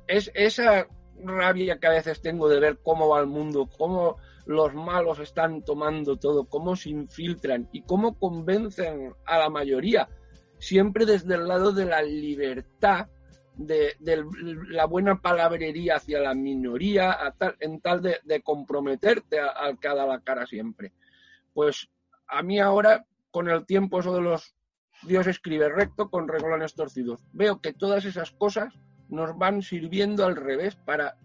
[0.07, 0.87] es esa
[1.23, 5.63] rabia que a veces tengo de ver cómo va el mundo, cómo los malos están
[5.63, 10.07] tomando todo, cómo se infiltran y cómo convencen a la mayoría,
[10.59, 13.07] siempre desde el lado de la libertad
[13.55, 13.95] de,
[14.69, 17.17] la buena palabrería hacia la minoría,
[17.59, 20.91] en tal de, comprometerte al que la cara siempre.
[21.53, 21.89] Pues
[22.27, 24.55] a mí ahora, con el tiempo, eso de los
[25.03, 28.73] Dios escribe recto con reglones torcidos, veo que todas esas cosas
[29.09, 31.17] nos van sirviendo al revés para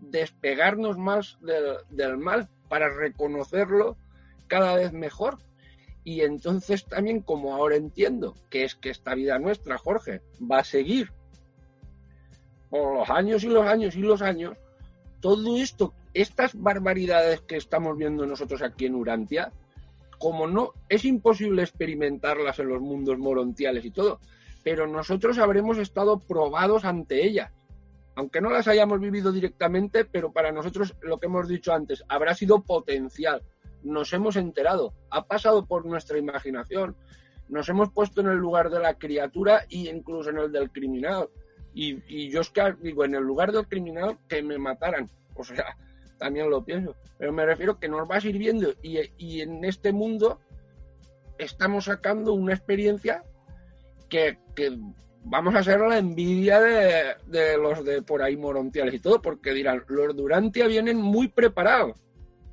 [0.00, 3.96] despegarnos más del, mal, para reconocerlo
[4.46, 5.38] cada vez mejor.
[6.04, 10.64] Y entonces también, como ahora entiendo que es que esta vida nuestra, Jorge, va a
[10.64, 11.10] seguir
[12.70, 14.56] por los años y los años y los años,
[15.20, 19.52] todo esto, estas barbaridades que estamos viendo nosotros aquí en Urantia,
[20.18, 24.20] como no, es imposible experimentarlas en los mundos morontiales y todo,
[24.66, 27.52] pero nosotros habremos estado probados ante ellas.
[28.16, 32.34] Aunque no las hayamos vivido directamente, pero para nosotros lo que hemos dicho antes, habrá
[32.34, 33.44] sido potencial.
[33.84, 36.96] Nos hemos enterado, ha pasado por nuestra imaginación,
[37.48, 41.28] nos hemos puesto en el lugar de la criatura e incluso en el del criminal
[41.72, 45.08] y, yo es que digo, en el lugar del criminal, que me mataran.
[45.36, 45.76] O sea,
[46.18, 46.96] también lo pienso.
[47.18, 50.40] Pero me refiero que nos va sirviendo y, y en este mundo
[51.38, 53.22] estamos sacando una experiencia
[54.08, 54.78] que, que
[55.24, 59.52] vamos a ser la envidia de, de, los de por ahí morontiales y todo, porque
[59.52, 62.00] dirán, los Durantia vienen muy preparados.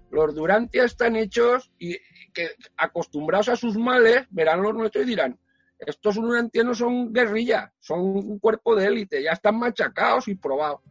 [0.09, 1.97] Los Durantia están hechos y
[2.33, 5.39] que acostumbrados a sus males, verán los nuestros y dirán,
[5.79, 10.81] estos no son guerrilla, son un cuerpo de élite, ya están machacados y probados.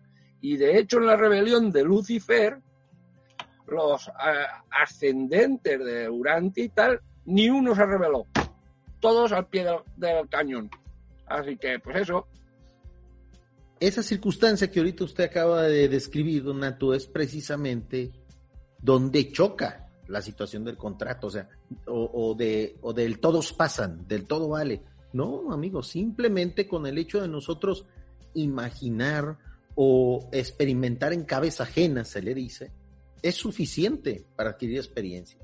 [0.41, 2.59] Y de hecho en la rebelión de Lucifer,
[3.67, 4.13] los eh,
[4.71, 8.27] ascendentes de Urantia y tal, ni uno se rebeló.
[9.03, 10.71] Todos al pie del, cañón.
[11.27, 12.29] Así que, pues eso.
[13.81, 18.13] Esa circunstancia que ahorita usted acaba de describir, Don Nato, es precisamente
[18.81, 21.49] donde choca la situación del contrato, o sea,
[21.87, 24.83] o, de, o del todos pasan, del todo vale.
[25.13, 27.87] No, amigo, simplemente con el hecho de nosotros
[28.35, 29.37] imaginar
[29.75, 32.71] o experimentar en cabeza ajena, se le dice,
[33.21, 35.41] es suficiente para adquirir experiencia.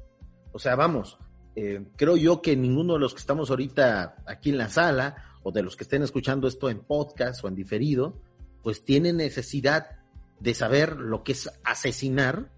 [0.52, 1.18] O sea, vamos,
[1.60, 5.50] eh, creo yo que ninguno de los que estamos ahorita aquí en la sala o
[5.50, 8.22] de los que estén escuchando esto en podcast o en diferido,
[8.62, 9.98] pues tiene necesidad
[10.38, 12.52] de saber lo que es asesinar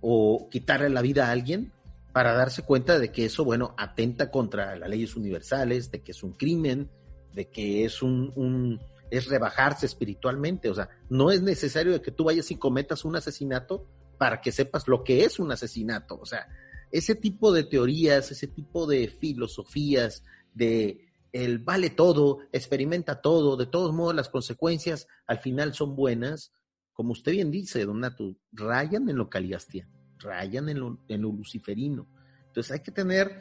[0.00, 1.72] o quitarle la vida a alguien
[2.12, 6.24] para darse cuenta de que eso, bueno, atenta contra las leyes universales, de que es
[6.24, 6.90] un crimen,
[7.34, 8.80] de que es un,
[9.12, 10.70] es rebajarse espiritualmente.
[10.70, 13.86] O sea, no es necesario que tú vayas y cometas un asesinato
[14.18, 16.18] para que sepas lo que es un asesinato.
[16.20, 16.48] O sea,
[16.94, 20.22] ese tipo de teorías, ese tipo de filosofías,
[20.54, 26.52] de el vale todo, experimenta todo, de todos modos las consecuencias al final son buenas,
[26.92, 29.88] como usted bien dice, don Nato, rayan en lo caliastia,
[30.20, 32.06] rayan en lo, en lo luciferino.
[32.46, 33.40] Entonces hay que tener,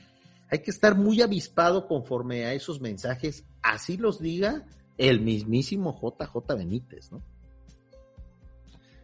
[0.49, 4.65] hay que estar muy avispado conforme a esos mensajes, así los diga
[4.97, 7.21] el mismísimo JJ Benítez, ¿no?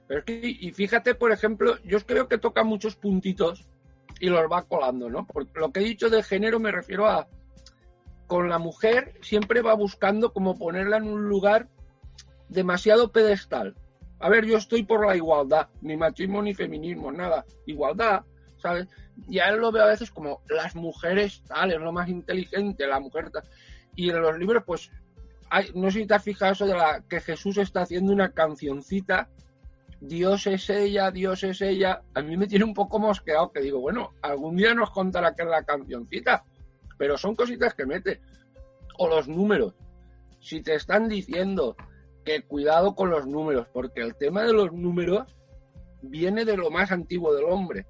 [0.08, 3.70] Pero y fíjate, por ejemplo, yo creo que toca muchos puntitos
[4.19, 5.25] y los va colando, ¿no?
[5.25, 7.27] Porque lo que he dicho de género me refiero a
[8.27, 11.67] con la mujer siempre va buscando como ponerla en un lugar
[12.47, 13.75] demasiado pedestal
[14.19, 17.45] A ver, yo estoy por la igualdad, ni machismo ni feminismo, nada.
[17.65, 18.23] Igualdad,
[18.58, 18.88] ¿sabes?
[19.27, 22.86] Y a él lo veo a veces como las mujeres tal, es lo más inteligente,
[22.86, 23.43] la mujer tal.
[23.95, 24.91] Y en los libros, pues,
[25.49, 29.29] hay, no sé si te has fijado eso la que Jesús está haciendo una cancioncita.
[30.02, 32.02] Dios es ella, Dios es ella.
[32.14, 35.44] A mí me tiene un poco mosqueado que digo, bueno, algún día nos contará que
[35.44, 36.46] es la cancioncita.
[36.98, 38.22] Pero son cositas que mete.
[38.98, 39.74] O los números.
[40.40, 41.76] Si te están diciendo
[42.24, 45.36] que cuidado con los números, porque el tema de los números
[46.02, 47.86] viene de lo más antiguo del hombre.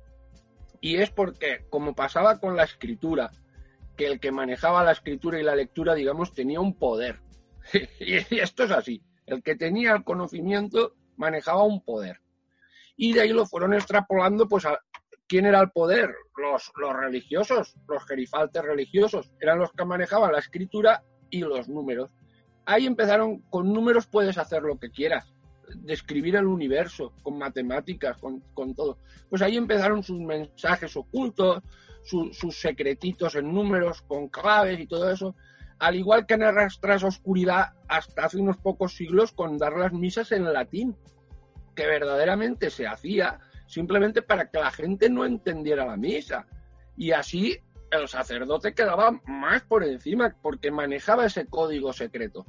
[0.82, 3.32] Y es porque, como pasaba con la escritura,
[3.95, 7.19] que el que manejaba la escritura y la lectura, digamos, tenía un poder.
[8.00, 9.04] y esto es así.
[9.28, 12.19] El que tenía el conocimiento manejaba un poder.
[12.97, 14.65] Y de ahí lo fueron extrapolando, pues,
[15.27, 16.10] quién era el poder.
[16.36, 22.10] Los, los religiosos, los gerifaltes religiosos, eran los que manejaban la escritura y los números.
[22.65, 25.34] Ahí empezaron, con números puedes hacer lo que quieras
[25.75, 28.97] describir el universo, con matemáticas, con, todo.
[29.29, 31.62] Pues ahí empezaron sus mensajes ocultos,
[32.03, 35.36] sus secretitos en números, con claves y todo eso.
[35.79, 40.31] Al igual que en arrastras oscuridad hasta hace unos pocos siglos con dar las misas
[40.31, 40.95] en latín,
[41.75, 46.45] que verdaderamente se hacía simplemente para que la gente no entendiera la misa.
[46.97, 47.57] Y así
[47.91, 52.45] el sacerdote quedaba más por encima porque manejaba ese código secreto.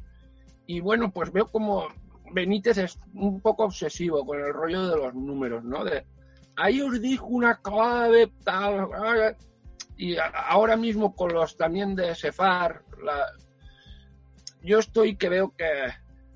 [0.67, 1.89] Y bueno, pues veo como
[2.33, 5.85] Benítez es un poco obsesivo con el rollo de los números, ¿no?
[5.85, 6.07] De,
[6.57, 8.89] ahí os dijo una clave, tal,
[10.01, 12.83] y ahora mismo con los también de Sefar,
[14.63, 15.65] yo estoy que veo que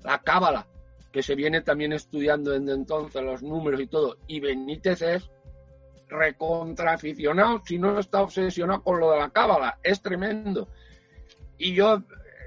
[0.03, 0.67] la cábala,
[1.11, 5.31] que se viene también estudiando desde entonces, los números y todo, y Benítez es
[6.07, 10.69] recontraficionado, si no está obsesionado con lo de la cábala, es tremendo.
[11.57, 12.03] Y yo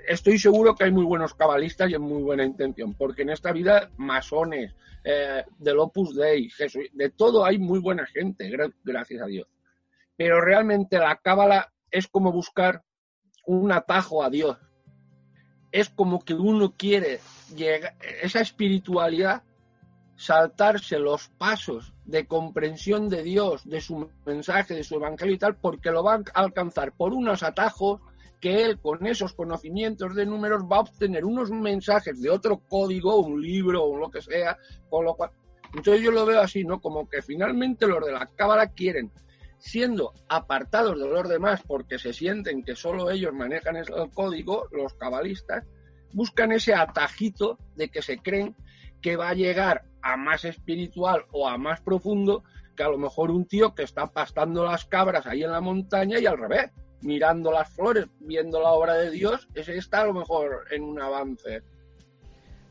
[0.07, 3.51] estoy seguro que hay muy buenos cabalistas y en muy buena intención, porque en esta
[3.51, 6.49] vida masones, eh, del Opus Dei,
[6.93, 8.49] de todo hay muy buena gente,
[8.85, 9.49] gracias a Dios.
[10.19, 12.83] Pero realmente la cábala es como buscar
[13.47, 14.59] un atajo a Dios.
[15.73, 17.21] Es como que uno quiere
[17.55, 19.45] llegar, esa espiritualidad,
[20.17, 25.57] saltarse los pasos de comprensión de Dios, de su mensaje, de su evangelio y tal,
[25.57, 28.01] porque lo van a alcanzar por unos atajos
[28.41, 33.21] que él con esos conocimientos de números va a obtener unos mensajes de otro código,
[33.21, 34.59] un libro o lo que sea,
[34.91, 35.31] con lo cual...
[35.75, 36.81] Entonces yo lo veo así, ¿no?
[36.81, 39.13] Como que finalmente los de la cámara quieren,
[39.59, 44.95] siendo apartados de los demás porque se sienten que solo ellos manejan el código, los
[44.95, 45.65] cabalistas,
[46.13, 48.57] buscan ese atajito de que se creen
[49.03, 52.45] que va a llegar a más espiritual o a más profundo
[52.77, 56.19] que a lo mejor un tío que está pastando las cabras ahí en la montaña
[56.19, 60.15] y al revés mirando las flores, viendo la obra de Dios, ese está a lo
[60.15, 61.63] mejor en un avance.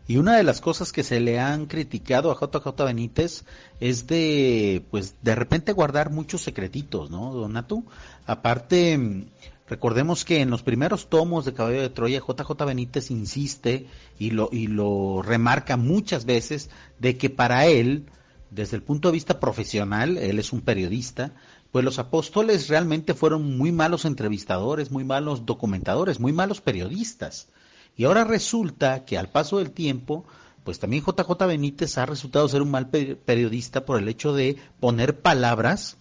[0.07, 3.43] Y una de las cosas que se le han criticado a JJ Benítez
[3.81, 7.83] es de, pues, de repente guardar muchos secretitos, ¿no, Donato?
[8.25, 9.27] Aparte,
[9.67, 14.47] recordemos que en los primeros tomos de Caballo de Troya, JJ Benítez insiste y lo,
[14.49, 18.05] y lo remarca muchas veces de que para él,
[18.49, 21.33] desde el punto de vista profesional, él es un periodista,
[21.73, 27.49] pues los apóstoles realmente fueron muy malos entrevistadores, muy malos documentadores, muy malos periodistas.
[27.97, 30.25] Y ahora resulta que al paso del tiempo,
[30.63, 35.19] pues también JJ Benítez ha resultado ser un mal periodista por el hecho de poner
[35.19, 35.97] palabras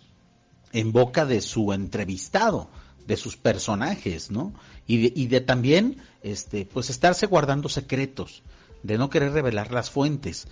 [0.73, 2.69] en boca de su entrevistado,
[3.07, 4.53] de sus personajes, ¿no?
[4.87, 8.43] Y de, y de también, este, pues estarse guardando secretos,
[8.83, 10.49] de no querer revelar las fuentes.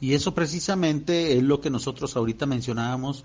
[0.00, 3.24] Y eso precisamente es lo que nosotros ahorita mencionábamos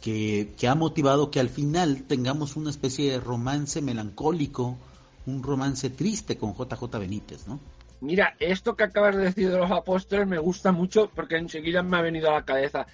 [0.00, 4.76] que, ha motivado que al final tengamos una especie de romance melancólico,
[5.26, 7.60] un romance triste con JJ Benítez, ¿no?
[8.00, 11.96] Mira, esto que acabas de decir de los apóstoles me gusta mucho porque enseguida me
[11.96, 12.86] ha venido a la cabeza.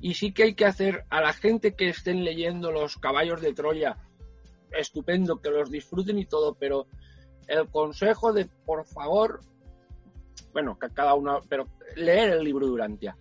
[0.00, 3.54] Y sí que hay que hacer a la gente que estén leyendo los caballos de
[3.54, 3.96] Troya,
[4.72, 6.86] estupendo, que los disfruten y todo, pero
[7.46, 9.40] el consejo de, por favor,
[10.52, 13.16] bueno, que cada uno, pero leer el libro Durantia,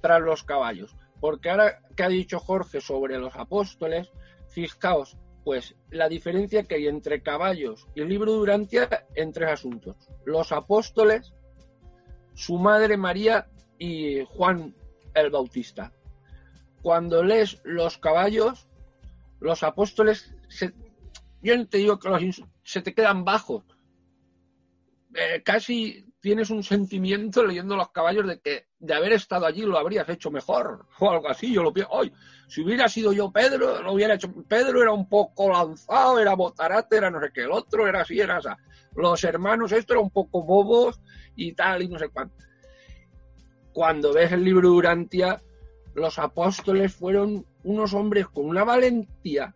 [0.00, 0.96] tras los caballos.
[1.20, 4.10] Porque ahora que ha dicho Jorge sobre los apóstoles,
[4.48, 9.96] fijaos, pues la diferencia que hay entre caballos y el libro Durantia en tres asuntos.
[10.24, 11.34] Los apóstoles,
[12.34, 13.46] su madre María
[13.78, 14.74] y Juan
[15.14, 15.92] el Bautista.
[16.82, 18.66] Cuando lees los caballos,
[19.38, 20.34] los apóstoles,
[21.40, 23.62] yo no te digo que los, se te quedan bajos.
[25.14, 29.78] Eh, casi tienes un sentimiento leyendo los caballos de que de haber estado allí lo
[29.78, 31.54] habrías hecho mejor o algo así.
[31.54, 32.12] Yo lo pienso, hoy,
[32.48, 34.34] si hubiera sido yo Pedro, lo hubiera hecho.
[34.48, 38.18] Pedro era un poco lanzado, era botarate, era no sé qué, el otro era así,
[38.18, 38.48] era así.
[38.96, 41.00] Los hermanos, esto era un poco bobos
[41.36, 42.34] y tal, y no sé cuánto.
[43.72, 45.40] cuando ves el libro de Urantia,
[45.94, 49.54] los apóstoles fueron unos hombres con una valentía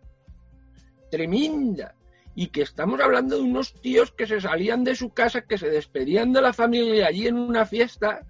[1.09, 1.95] tremenda.
[2.35, 5.69] Y que estamos hablando de unos tíos que se salían de su casa, que se
[5.69, 8.25] despedían de la familia allí en una fiesta.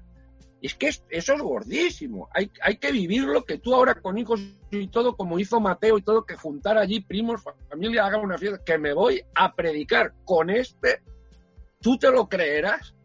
[0.62, 2.30] es que eso es gordísimo.
[2.34, 4.42] Hay, hay que vivirlo, que tú ahora con hijos
[4.72, 8.64] y todo, como hizo Mateo y todo, que juntar allí primos, familia, hagan una fiesta,
[8.64, 11.02] que me voy a predicar con este,
[11.82, 12.96] tú te lo creerás,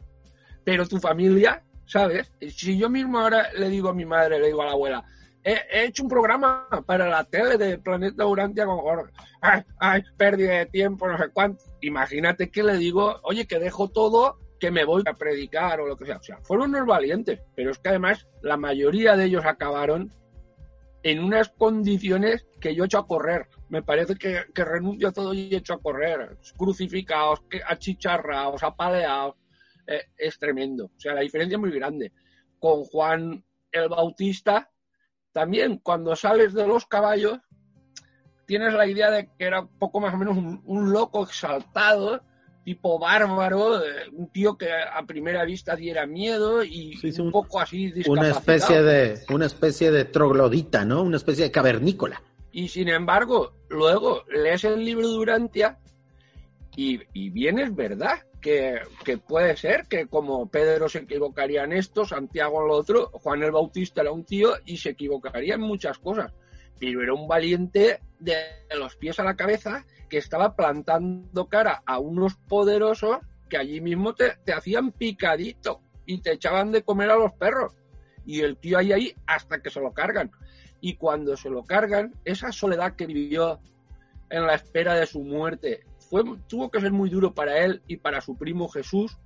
[0.65, 2.33] pero tu familia, ¿sabes?
[2.41, 5.05] Si yo mismo ahora le digo a mi madre, le digo a la abuela,
[5.47, 9.13] he, hecho un programa para la tele de Planeta Urantia con Jorge.
[9.41, 11.63] Ay, ay, pérdida de tiempo, no sé cuánto.
[11.81, 15.97] Imagínate que le digo, oye, que dejo todo, que me voy a predicar o lo
[15.97, 16.17] que sea.
[16.17, 20.13] O sea, fueron unos valientes, pero es que además la mayoría de ellos acabaron
[21.05, 23.47] en unas condiciones que yo he hecho a correr.
[23.69, 26.37] Me parece que, renuncio a todo y he hecho a correr.
[26.57, 29.37] Crucificados, achicharrados, apaleados.
[29.87, 30.87] Eh, es tremendo.
[30.87, 32.11] O sea, la diferencia es muy grande.
[32.59, 34.69] Con Juan el Bautista,
[35.37, 37.41] también cuando sales de los caballos,
[38.47, 42.23] tienes la idea de que era poco más o menos un, loco exaltado,
[42.65, 47.93] tipo bárbaro, eh, un tío que a primera vista diera miedo y un, poco así
[48.07, 51.03] una especie de una especie de troglodita, ¿no?
[51.03, 52.23] Una especie de cavernícola.
[52.51, 55.79] Y sin embargo, luego lees el libro de Urantia
[56.75, 58.21] y, y bien es verdad
[59.05, 63.43] que, puede ser que como Pedro se equivocaría en esto, Santiago en lo otro, Juan
[63.43, 66.33] el Bautista era un tío y se equivocaría en muchas cosas,
[66.79, 68.37] pero era un valiente de
[68.79, 73.19] los pies a la cabeza que estaba plantando cara a unos poderosos
[73.49, 77.75] que allí mismo te, te hacían picadito y te echaban de comer a los perros.
[78.25, 80.31] Y el tío ahí ahí hasta que se lo cargan.
[80.81, 83.61] Y cuando se lo cargan, esa soledad que vivió
[84.31, 85.85] en la espera de su muerte,
[86.49, 89.19] tuvo que ser muy duro para él y para su primo Jesús,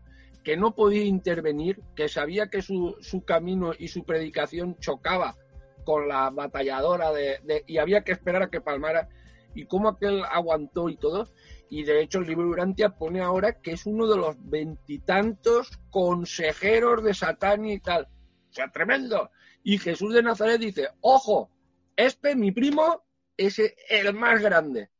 [0.42, 5.36] que no podía intervenir, que sabía que su, camino y su predicación chocaba
[5.84, 9.08] con la batalladora de, y había que esperar a que palmara
[9.54, 11.28] y cómo aquel aguantó y todo.
[11.68, 17.04] Y de hecho el libro Urantia pone ahora que es uno de los veintitantos consejeros
[17.04, 18.08] de Satán y tal.
[18.50, 19.30] O sea, tremendo.
[19.62, 21.50] Y Jesús de Nazaret dice, ojo,
[21.96, 23.04] este mi primo
[23.36, 24.90] es el más grande.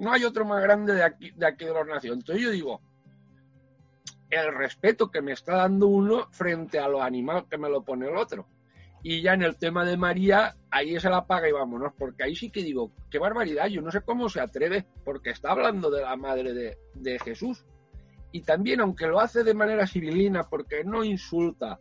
[0.00, 2.20] No hay otro más grande de aquí de, aquí de los naciones.
[2.20, 2.80] Entonces yo digo,
[4.30, 8.08] el respeto que me está dando uno frente a lo animal que me lo pone
[8.08, 8.46] el otro.
[9.02, 12.36] Y ya en el tema de María, ahí se la paga y vámonos, porque ahí
[12.36, 16.02] sí que digo, qué barbaridad, yo no sé cómo se atreve, porque está hablando de
[16.02, 17.64] la madre de, de Jesús.
[18.32, 21.80] Y también, aunque lo hace de manera civilina, porque no insulta,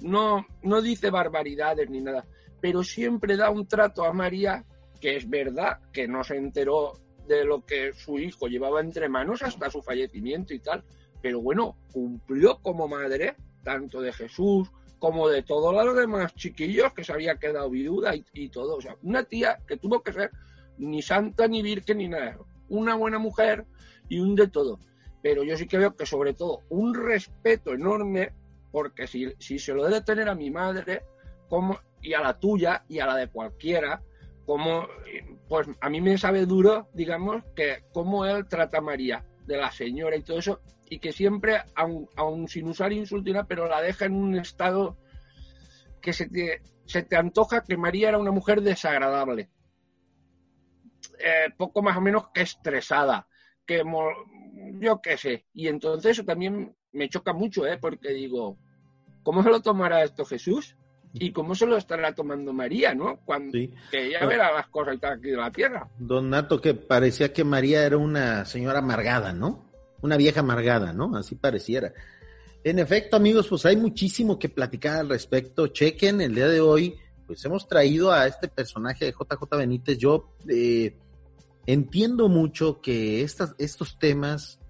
[0.00, 2.24] no, no dice barbaridades ni nada,
[2.60, 4.64] pero siempre da un trato a María
[5.00, 6.92] que es verdad que no se enteró
[7.36, 10.84] de lo que su hijo llevaba entre manos hasta su fallecimiento y tal.
[11.22, 17.04] Pero bueno, cumplió como madre, tanto de Jesús como de todos los demás chiquillos que
[17.04, 18.76] se había quedado viuda y, todo.
[18.76, 20.30] O sea, una tía que tuvo que ser
[20.76, 22.38] ni santa, ni virgen, ni nada.
[22.68, 23.64] Una buena mujer
[24.08, 24.78] y un de todo.
[25.22, 28.32] Pero yo sí que veo que sobre todo un respeto enorme,
[28.72, 31.04] porque si, si se lo debe tener a mi madre
[31.48, 34.02] como, y a la tuya y a la de cualquiera,
[35.48, 39.70] pues a mí me sabe duro, digamos, que cómo él trata a María, de la
[39.70, 44.14] señora y todo eso, y que siempre, aun, sin usar insultina, pero la deja en
[44.14, 44.96] un estado
[46.00, 49.50] que se te, se te antoja que María era una mujer desagradable.
[51.18, 53.28] Eh, poco más o menos que estresada,
[53.66, 53.82] que
[54.80, 55.46] yo qué sé.
[55.52, 57.78] Y entonces eso también me choca mucho, ¿eh?
[57.78, 58.58] porque digo,
[59.22, 60.76] ¿cómo se lo tomará esto Jesús?
[61.12, 63.20] Y cómo se lo estará tomando María, ¿no?
[63.24, 65.88] Cuando que ella verá las cosas aquí de la tierra.
[65.98, 69.70] Don Nato, que parecía que María era una señora amargada, ¿no?
[70.02, 71.16] Una vieja amargada, ¿no?
[71.16, 71.92] Así pareciera.
[72.62, 75.66] En efecto, amigos, pues hay muchísimo que platicar al respecto.
[75.68, 76.94] Chequen el día de hoy,
[77.26, 79.98] pues hemos traído a este personaje de JJ Benítez.
[79.98, 80.96] Yo eh,
[81.66, 84.60] entiendo mucho que estas, estos temas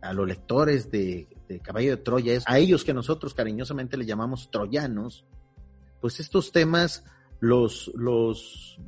[0.00, 4.50] a los lectores de, de Caballo de Troya, a ellos que nosotros cariñosamente le llamamos
[4.50, 5.24] troyanos,
[6.06, 7.02] pues estos temas
[7.40, 8.78] los, los,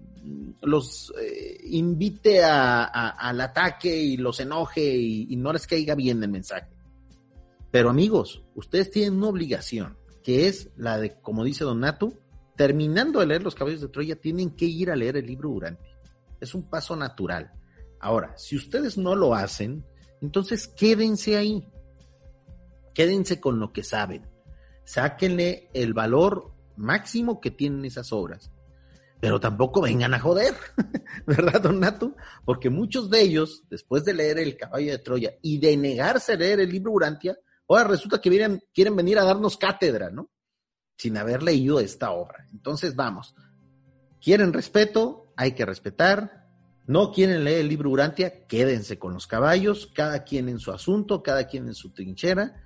[0.62, 6.31] los eh, invite a, al ataque y los enoje y, no les caiga bien el
[6.31, 6.69] mensaje.
[7.73, 12.12] Pero amigos, ustedes tienen una obligación, que es la de, como dice Don Nato,
[12.55, 15.91] terminando de leer Los Caballos de Troya, tienen que ir a leer el libro Durante.
[16.41, 17.51] Es un paso natural.
[17.99, 19.85] Ahora, si ustedes no lo hacen,
[20.23, 21.66] entonces quédense ahí.
[22.95, 24.25] Quédense con lo que saben.
[24.85, 28.51] Sáquenle el valor máximo que tienen esas obras.
[29.20, 30.55] Pero tampoco vengan a joder,
[31.26, 32.14] ¿verdad, don Nato?
[32.45, 36.37] Porque muchos de ellos, después de leer El Caballo de Troya y de negarse a
[36.37, 37.37] leer el libro Urantia,
[37.68, 40.31] ahora resulta que vienen, quieren venir a darnos cátedra, ¿no?
[40.99, 42.47] sin haber leído esta obra.
[42.53, 43.35] Entonces, vamos.
[44.20, 46.49] Quieren respeto, hay que respetar.
[46.87, 51.22] No quieren leer el libro Urantia, quédense con los caballos, cada quien en su asunto,
[51.22, 52.64] cada quien en su trinchera,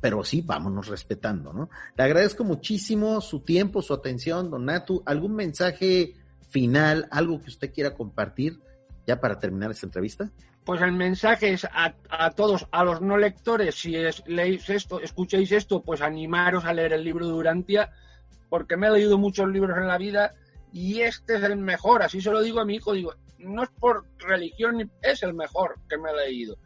[0.00, 1.70] pero sí, vámonos respetando, ¿no?
[1.96, 5.02] Le agradezco muchísimo su tiempo, su atención, don Natu.
[5.06, 6.14] ¿Algún mensaje
[6.48, 8.60] final, algo que usted quiera compartir
[9.06, 10.30] ya para terminar esta entrevista?
[10.64, 13.94] Pues el mensaje es a, todos, a los no lectores, si
[14.26, 17.92] leéis esto, escuchéis esto, pues animaros a leer el libro de Urantia,
[18.48, 20.34] porque me he leído muchos libros en la vida
[20.72, 23.68] y este es el mejor, así se lo digo a mi hijo, digo, no es
[23.78, 26.56] por religión, es el mejor que me he leído.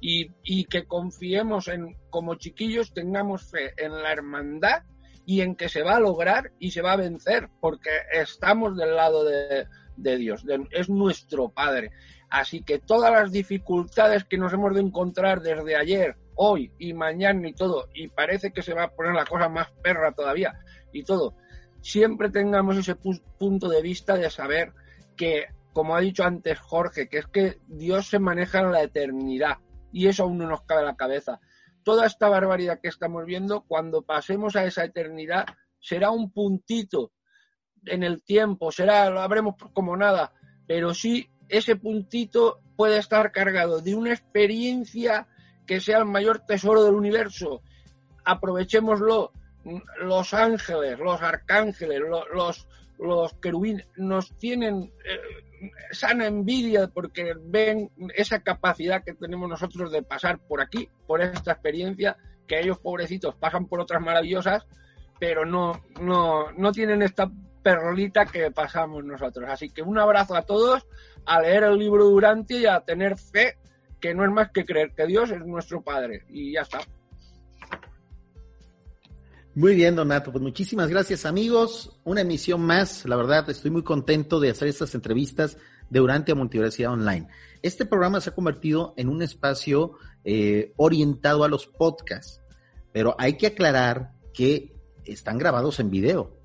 [0.00, 4.82] Y, y que confiemos en, como chiquillos, tengamos fe en la hermandad
[5.26, 8.96] y en que se va a lograr y se va a vencer, porque estamos del
[8.96, 11.90] lado de, de Dios, es nuestro Padre.
[12.30, 17.48] Así que todas las dificultades que nos hemos de encontrar desde ayer, hoy y mañana
[17.48, 20.58] y todo, y parece que se va a poner la cosa más perra todavía
[20.92, 21.34] y todo,
[21.82, 24.72] siempre tengamos ese punto de vista de saber
[25.16, 29.58] que, como ha dicho antes Jorge, que es que Dios se maneja en la eternidad
[29.92, 31.40] y eso aún no nos cabe la cabeza.
[31.82, 35.46] Toda esta barbaridad que estamos viendo, cuando pasemos a esa eternidad,
[35.78, 37.12] será un puntito
[37.86, 40.32] en el tiempo, será, lo habremos como nada,
[40.66, 45.26] pero sí ese puntito puede estar cargado de una experiencia
[45.66, 47.62] que sea el mayor tesoro del universo.
[48.24, 49.32] Aprovechémoslo.
[49.98, 52.66] Los ángeles, los arcángeles, los,
[52.98, 55.20] los, querubines nos tienen eh,
[55.90, 61.52] sana envidia porque ven esa capacidad que tenemos nosotros de pasar por aquí, por esta
[61.52, 64.66] experiencia, que ellos pobrecitos pasan por otras maravillosas,
[65.18, 67.30] pero no, no, no tienen esta
[67.62, 69.48] perrolita que pasamos nosotros.
[69.48, 70.86] Así que un abrazo a todos,
[71.26, 73.58] a leer el libro Durante y a tener fe,
[74.00, 76.24] que no es más que creer que Dios es nuestro Padre.
[76.28, 76.80] Y ya está.
[79.54, 80.30] Muy bien, Donato.
[80.30, 81.98] Pues muchísimas gracias, amigos.
[82.04, 83.04] Una emisión más.
[83.04, 85.56] La verdad, estoy muy contento de hacer estas entrevistas
[85.90, 87.26] de Durante a Multiversidad Online.
[87.60, 89.94] Este programa se ha convertido en un espacio
[90.24, 92.40] eh, orientado a los podcasts,
[92.92, 94.72] pero hay que aclarar que
[95.04, 96.38] están grabados en video.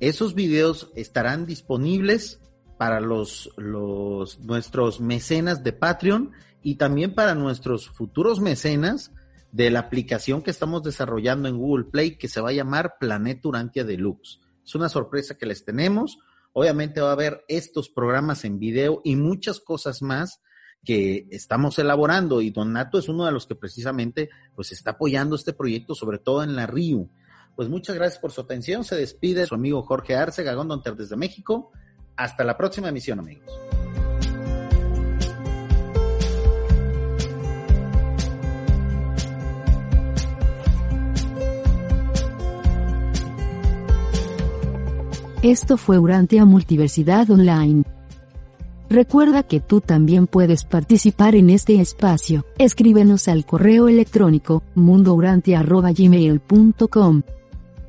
[0.00, 2.40] Esos videos estarán disponibles
[2.78, 6.32] para los, los, nuestros mecenas de Patreon
[6.62, 9.12] y también para nuestros futuros mecenas
[9.52, 13.48] de la aplicación que estamos desarrollando en Google Play que se va a llamar Planeta
[13.48, 14.40] Urantia Deluxe.
[14.64, 16.18] Es una sorpresa que les tenemos.
[16.52, 20.42] Obviamente va a haber estos programas en video y muchas cosas más
[20.84, 25.36] que estamos elaborando y Don Nato es uno de los que precisamente pues está apoyando
[25.36, 27.10] este proyecto, sobre todo en la RIU.
[27.56, 28.84] Pues muchas gracias por su atención.
[28.84, 31.72] Se despide su amigo Jorge Arce, Gagón Donter desde México.
[32.16, 33.50] Hasta la próxima emisión, amigos.
[45.42, 47.84] Esto fue Urantia Multiversidad Online.
[48.90, 52.44] Recuerda que tú también puedes participar en este espacio.
[52.58, 57.22] Escríbenos al correo electrónico mundourantia.gmail.com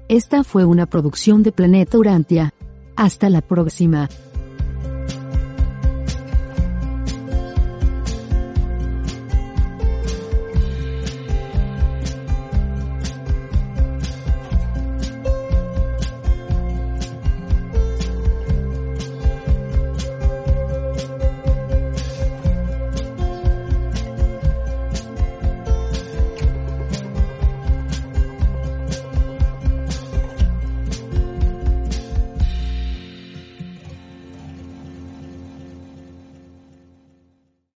[0.10, 2.56] esta fue una producción de Planeta Urantia.
[2.96, 4.10] Hasta la próxima.